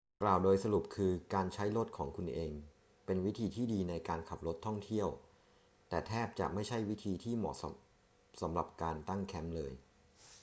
[0.21, 2.51] กล่าวโดยสรุปคือการใช้รถของคุณเอง
[3.05, 5.07] เป็นวิธีที่ดีในการขับรถท่องเที่ยว
[5.89, 7.73] แต่แทบจะไม่ใช่วิธีที่เหมาะสม
[8.41, 9.71] สำหรับการ ตั้งแคมป์ เลย